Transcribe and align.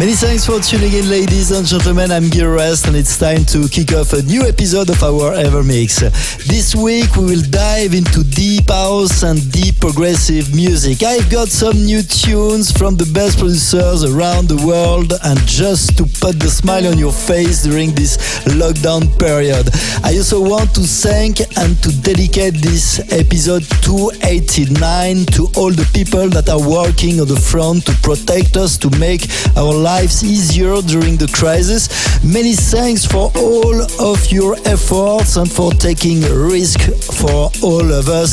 Many 0.00 0.12
thanks 0.12 0.46
for 0.46 0.60
tuning 0.60 0.92
in, 0.92 1.10
ladies 1.10 1.50
and 1.50 1.66
gentlemen. 1.66 2.12
I'm 2.12 2.28
Gil 2.28 2.44
Everest, 2.44 2.86
and 2.86 2.94
it's 2.94 3.18
time 3.18 3.44
to 3.46 3.68
kick 3.68 3.92
off 3.92 4.12
a 4.12 4.22
new 4.22 4.42
episode 4.42 4.90
of 4.90 5.02
our 5.02 5.34
Ever 5.34 5.60
Evermix. 5.60 5.98
This 6.46 6.72
week, 6.72 7.16
we 7.16 7.24
will 7.24 7.42
dive 7.50 7.94
into 7.94 8.22
deep 8.22 8.70
house 8.70 9.24
and 9.24 9.42
deep 9.50 9.80
progressive 9.80 10.54
music. 10.54 11.02
I've 11.02 11.28
got 11.28 11.48
some 11.48 11.84
new 11.84 12.02
tunes 12.02 12.70
from 12.70 12.94
the 12.94 13.10
best 13.12 13.40
producers 13.40 14.04
around 14.04 14.46
the 14.46 14.64
world, 14.64 15.14
and 15.24 15.36
just 15.40 15.98
to 15.98 16.04
put 16.22 16.38
the 16.38 16.48
smile 16.48 16.86
on 16.86 16.96
your 16.96 17.10
face 17.10 17.64
during 17.64 17.92
this 17.96 18.18
lockdown 18.54 19.10
period. 19.18 19.68
I 20.04 20.14
also 20.16 20.40
want 20.40 20.76
to 20.76 20.82
thank 20.82 21.40
and 21.58 21.74
to 21.82 21.90
dedicate 22.02 22.54
this 22.62 23.00
episode 23.10 23.66
289 23.82 25.26
to 25.34 25.48
all 25.58 25.72
the 25.72 25.90
people 25.92 26.28
that 26.28 26.48
are 26.48 26.62
working 26.62 27.18
on 27.18 27.26
the 27.26 27.34
front 27.34 27.84
to 27.86 27.92
protect 28.06 28.56
us, 28.56 28.78
to 28.78 28.90
make 28.96 29.26
our 29.56 29.87
lives 29.88 30.22
easier 30.22 30.82
during 30.82 31.16
the 31.16 31.28
crisis. 31.40 31.88
Many 32.22 32.52
thanks 32.52 33.06
for 33.06 33.32
all 33.46 33.76
of 34.12 34.20
your 34.30 34.54
efforts 34.74 35.36
and 35.36 35.50
for 35.50 35.72
taking 35.72 36.20
risk 36.52 36.80
for 37.20 37.50
all 37.62 37.86
of 38.00 38.08
us. 38.08 38.30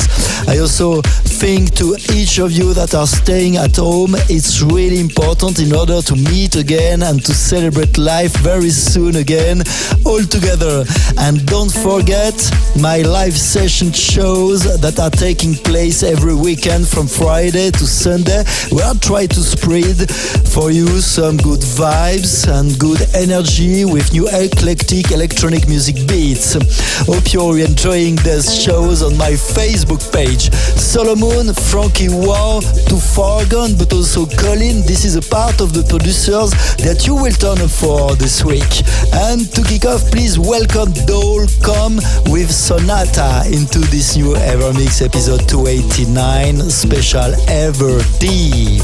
I 0.52 0.58
also 0.58 1.00
think 1.36 1.74
to 1.74 1.94
each 2.14 2.38
of 2.38 2.50
you 2.50 2.72
that 2.72 2.94
are 2.94 3.06
staying 3.06 3.56
at 3.56 3.76
home, 3.76 4.14
it's 4.32 4.62
really 4.62 4.98
important 4.98 5.60
in 5.60 5.74
order 5.74 6.00
to 6.00 6.16
meet 6.16 6.56
again 6.56 7.02
and 7.02 7.22
to 7.26 7.34
celebrate 7.34 7.98
life 7.98 8.34
very 8.38 8.70
soon 8.70 9.16
again, 9.16 9.60
all 10.06 10.22
together. 10.24 10.84
And 11.18 11.44
don't 11.44 11.68
forget 11.70 12.32
my 12.80 13.02
live 13.02 13.36
session 13.36 13.92
shows 13.92 14.64
that 14.80 14.98
are 14.98 15.10
taking 15.10 15.52
place 15.52 16.02
every 16.02 16.34
weekend 16.34 16.88
from 16.88 17.06
Friday 17.06 17.70
to 17.70 17.84
Sunday, 17.86 18.42
where 18.72 18.88
I 18.88 18.94
try 18.96 19.26
to 19.26 19.40
spread 19.40 20.08
for 20.48 20.70
you 20.70 20.88
some 21.04 21.36
good 21.36 21.60
vibes 21.60 22.48
and 22.48 22.78
good 22.78 23.04
energy 23.14 23.84
with 23.84 24.10
new 24.12 24.26
eclectic 24.32 25.12
electronic 25.12 25.68
music 25.68 25.96
beats. 26.08 26.56
Hope 27.04 27.32
you're 27.34 27.58
enjoying 27.58 28.16
these 28.24 28.48
shows 28.48 29.02
on 29.02 29.18
my 29.18 29.32
Facebook 29.32 30.00
page. 30.16 30.48
Solomon, 30.80 31.25
Frankie 31.26 32.08
Wow, 32.08 32.60
to 32.60 32.94
Fargon, 32.94 33.76
but 33.76 33.92
also 33.92 34.26
Colin. 34.26 34.82
This 34.86 35.04
is 35.04 35.16
a 35.16 35.22
part 35.22 35.60
of 35.60 35.72
the 35.72 35.82
producers 35.82 36.50
that 36.78 37.04
you 37.06 37.16
will 37.16 37.32
turn 37.32 37.60
up 37.60 37.70
for 37.70 38.14
this 38.14 38.44
week. 38.44 38.84
And 39.12 39.50
to 39.54 39.62
kick 39.62 39.86
off, 39.86 40.08
please 40.12 40.38
welcome 40.38 40.92
Dole 41.04 41.46
Come 41.64 41.96
with 42.30 42.50
Sonata 42.52 43.42
into 43.46 43.80
this 43.90 44.16
new 44.16 44.34
Evermix 44.34 45.04
episode 45.04 45.48
289 45.48 46.70
special 46.70 47.34
Ever 47.48 47.98
Deep. 48.20 48.82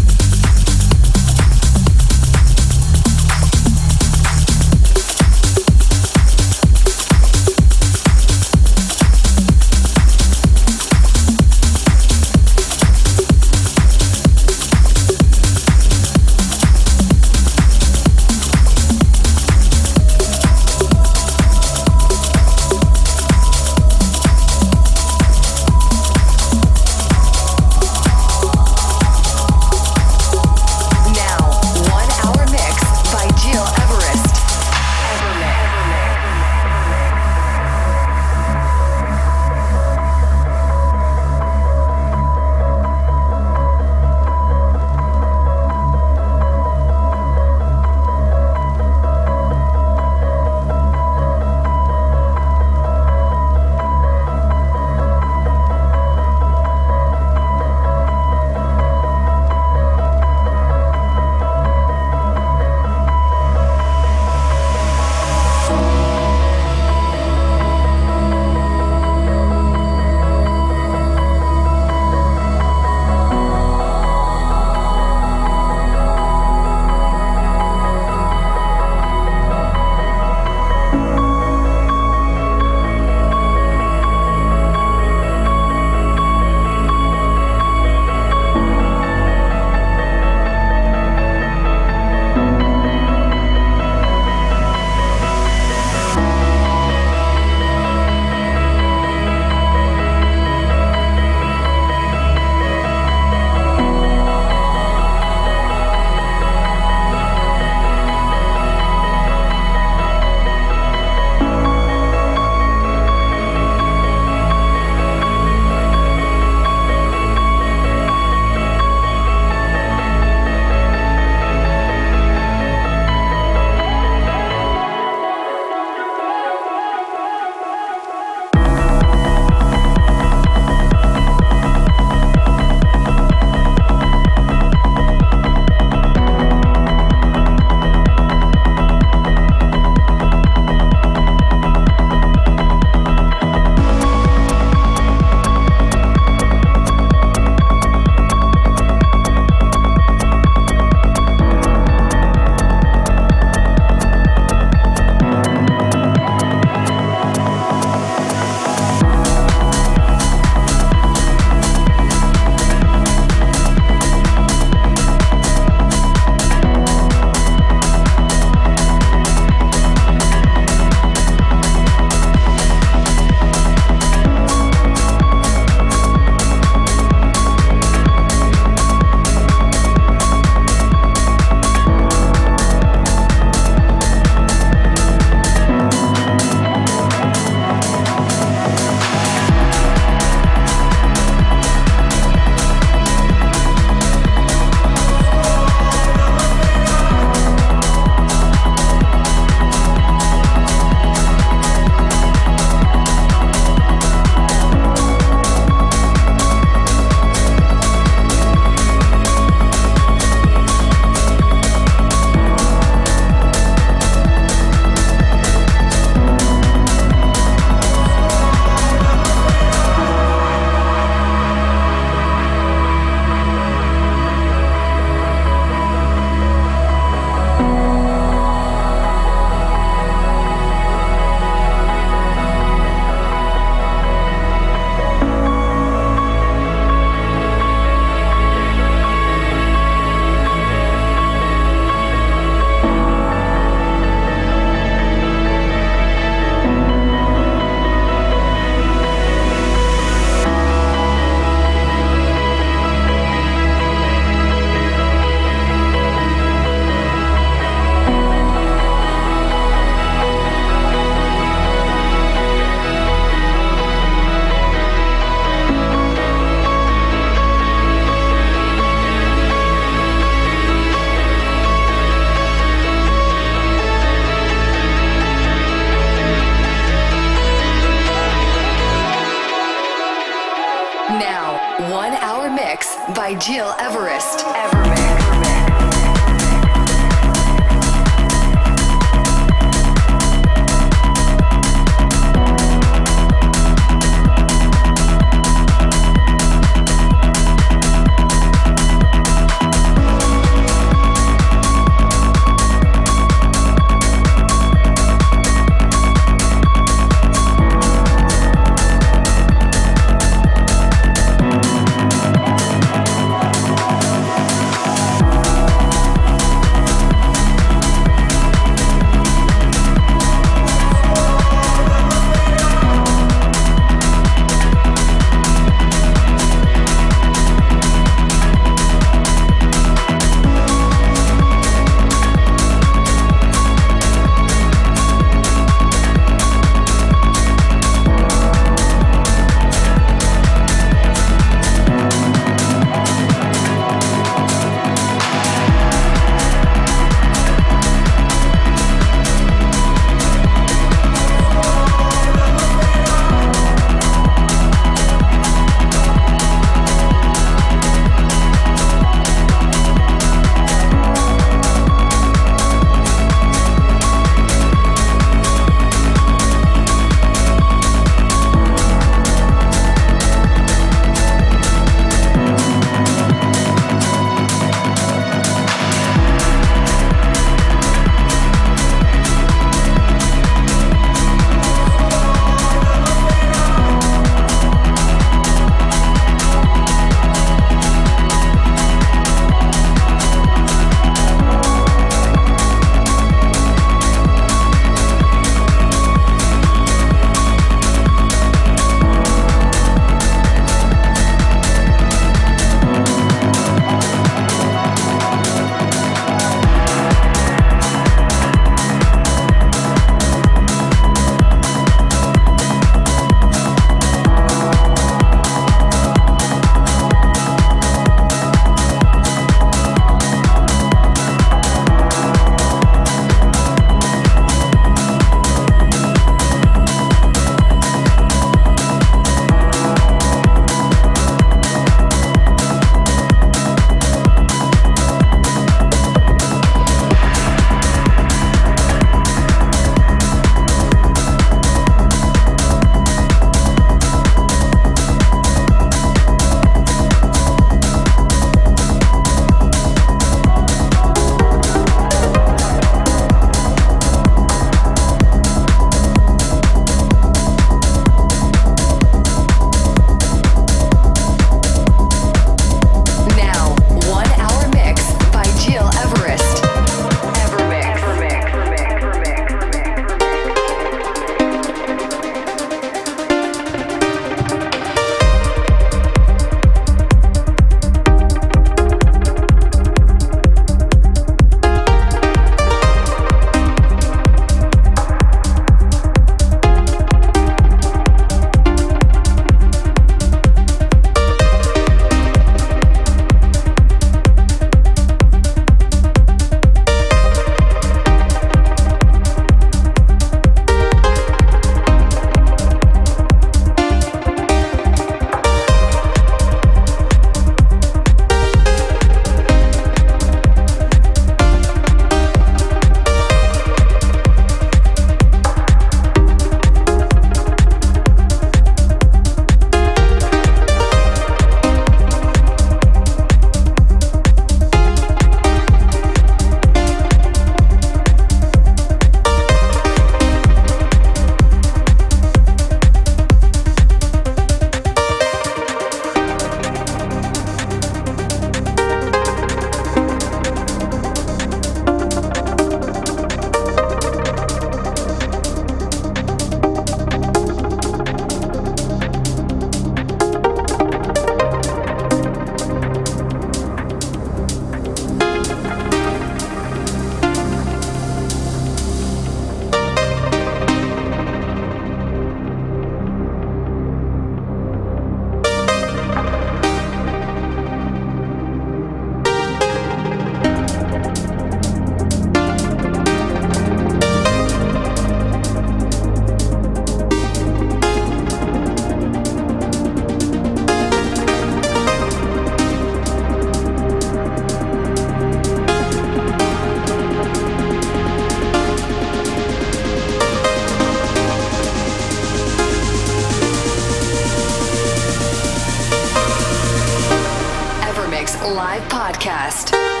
Live 598.51 598.83
podcast. 598.89 600.00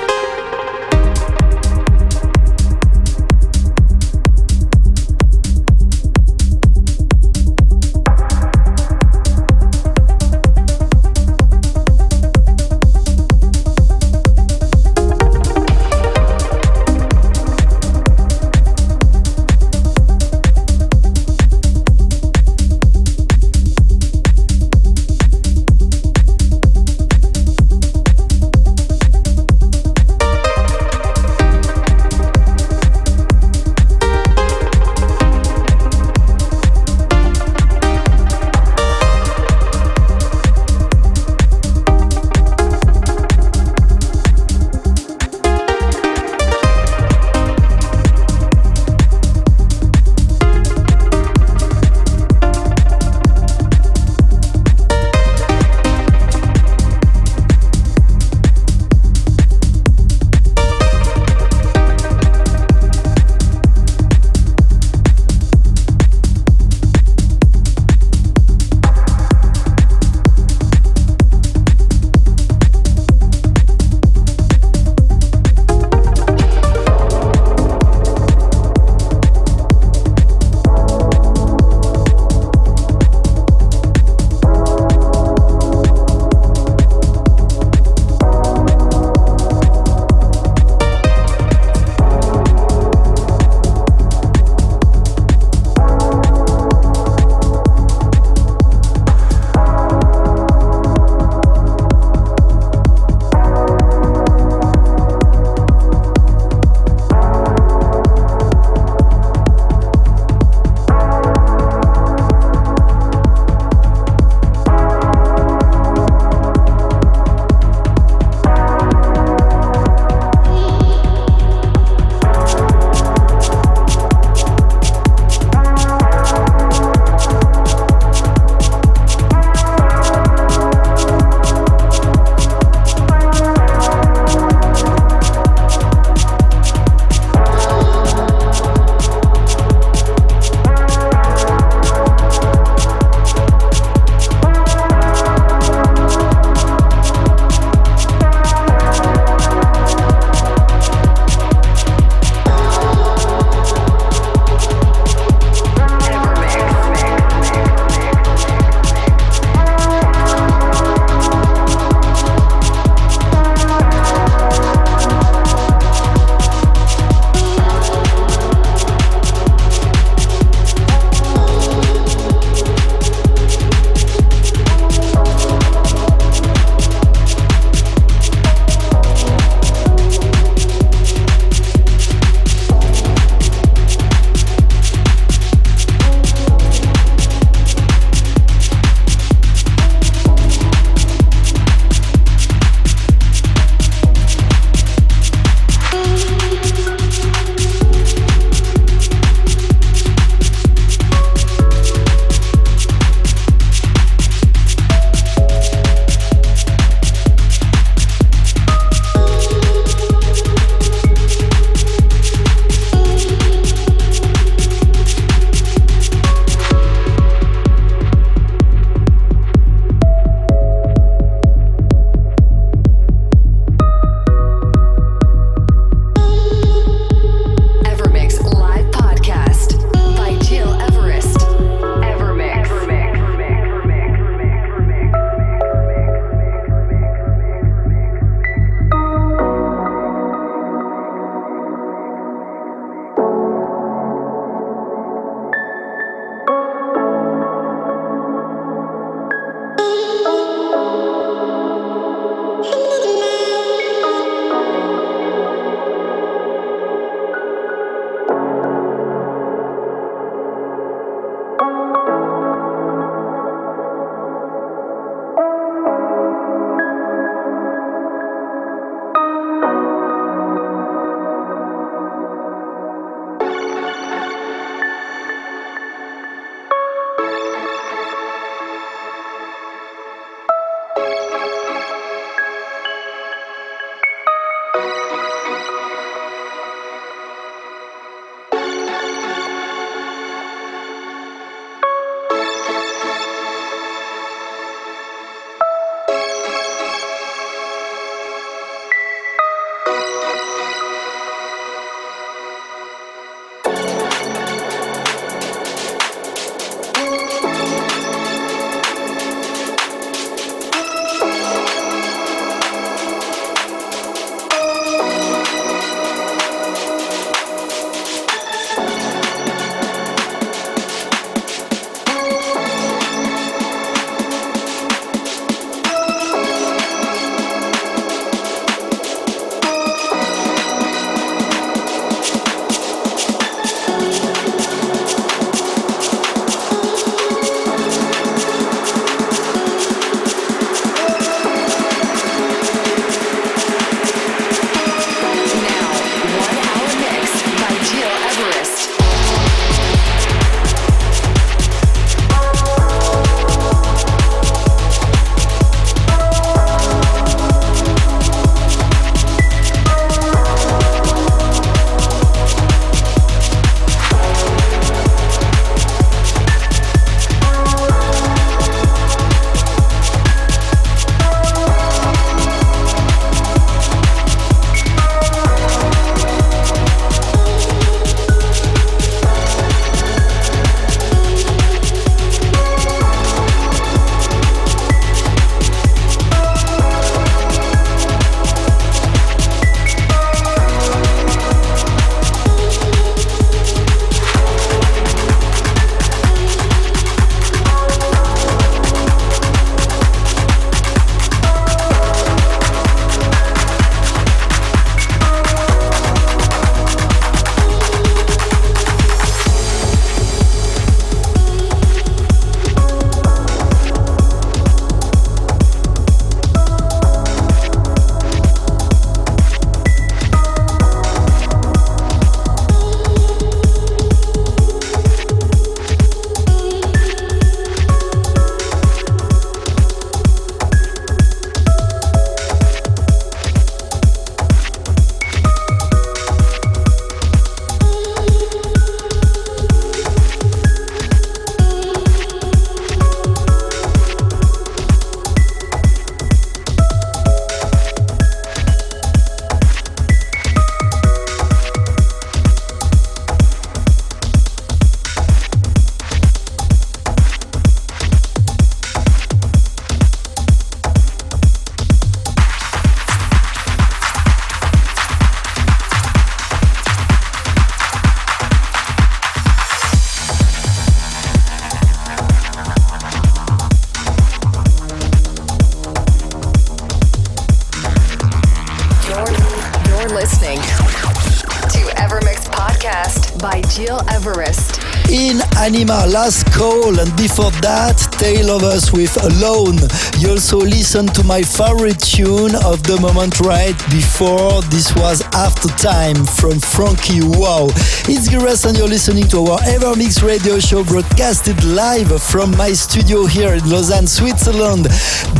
by 483.41 483.61
Gil 483.75 483.99
Everest. 484.07 484.90
In 485.11 485.41
Anima, 485.57 486.05
Last 486.07 486.49
Call, 486.53 486.97
and 486.97 487.13
before 487.17 487.51
that, 487.59 487.99
Tale 488.15 488.49
of 488.49 488.63
Us 488.63 488.93
with 488.93 489.11
Alone. 489.21 489.75
You 490.19 490.31
also 490.31 490.55
listen 490.55 491.05
to 491.07 491.23
my 491.25 491.41
favorite 491.41 491.99
tune 491.99 492.55
of 492.63 492.81
the 492.83 492.97
moment 493.01 493.41
right 493.41 493.75
before. 493.91 494.61
This 494.71 494.95
was 494.95 495.21
After 495.35 495.67
Time 495.75 496.15
from 496.23 496.61
Frankie 496.61 497.19
Wow. 497.19 497.67
It's 498.07 498.29
Gil 498.29 498.39
Everest 498.39 498.65
and 498.65 498.77
you're 498.77 498.87
listening 498.87 499.27
to 499.35 499.51
our 499.51 499.59
Evermix 499.67 500.23
radio 500.23 500.59
show 500.59 500.85
broadcasted 500.85 501.61
live 501.65 502.07
from 502.23 502.55
my 502.55 502.71
studio 502.71 503.25
here 503.25 503.53
in 503.53 503.69
Lausanne, 503.69 504.07
Switzerland. 504.07 504.85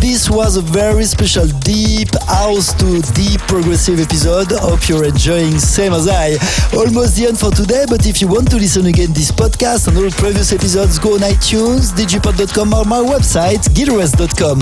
This 0.04 0.30
was 0.30 0.58
a 0.58 0.62
very 0.62 1.06
special 1.06 1.48
deep 1.64 2.12
house 2.28 2.74
to 2.76 3.02
deep 3.14 3.40
progressive 3.48 4.02
episode. 4.02 4.52
Hope 4.52 4.90
you're 4.90 5.06
enjoying 5.06 5.60
same 5.60 5.94
as 5.94 6.10
I. 6.10 6.36
Almost 6.76 7.16
the 7.16 7.28
end 7.28 7.40
for 7.40 7.52
today, 7.52 7.86
but 7.88 8.06
if 8.06 8.20
you 8.22 8.28
want 8.28 8.52
to 8.52 8.58
listen 8.58 8.86
again 8.88 9.14
this 9.14 9.32
podcast 9.32 9.61
and 9.62 9.96
all 9.96 10.10
previous 10.10 10.52
episodes, 10.54 10.98
go 10.98 11.14
on 11.14 11.20
iTunes, 11.20 11.94
digipod.com 11.94 12.74
or 12.74 12.84
my 12.84 12.98
website, 12.98 13.62
gileverest.com. 13.76 14.58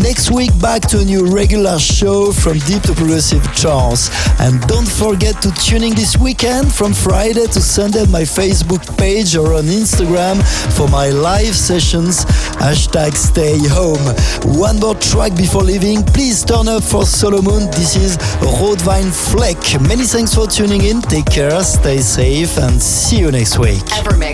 Next 0.00 0.30
week, 0.30 0.56
back 0.60 0.82
to 0.82 1.00
a 1.00 1.04
new 1.04 1.26
regular 1.26 1.76
show 1.80 2.30
from 2.30 2.60
deep 2.60 2.82
to 2.82 2.94
progressive 2.94 3.42
trance. 3.54 4.10
And 4.38 4.60
don't 4.68 4.86
forget 4.86 5.42
to 5.42 5.50
tune 5.54 5.82
in 5.82 5.96
this 5.96 6.16
weekend 6.16 6.72
from 6.72 6.94
Friday 6.94 7.46
to 7.46 7.60
Sunday 7.60 8.02
on 8.02 8.12
my 8.12 8.22
Facebook 8.22 8.96
page 8.96 9.34
or 9.34 9.54
on 9.54 9.64
Instagram 9.64 10.38
for 10.76 10.88
my 10.88 11.08
live 11.08 11.56
sessions. 11.56 12.24
Hashtag 12.62 13.14
stay 13.14 13.58
home. 13.58 14.04
One 14.56 14.78
more 14.78 14.94
track 14.94 15.36
before 15.36 15.62
leaving. 15.62 16.04
Please 16.04 16.44
turn 16.44 16.68
up 16.68 16.84
for 16.84 17.02
Solomun. 17.02 17.74
This 17.74 17.96
is 17.96 18.18
Roadvine 18.40 19.10
Fleck. 19.10 19.58
Many 19.80 20.04
thanks 20.04 20.32
for 20.32 20.46
tuning 20.46 20.82
in. 20.82 21.02
Take 21.02 21.26
care, 21.26 21.60
stay 21.64 21.98
safe, 21.98 22.56
and 22.56 22.80
see 22.80 23.18
you 23.18 23.32
next 23.32 23.58
week. 23.58 23.82
Evermix 23.98 24.33